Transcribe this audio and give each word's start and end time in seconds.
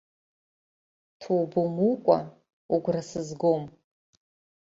Ҭоуба 1.19 1.59
умукәа 1.65 2.17
угәра 2.75 3.01
сызгом. 3.09 3.63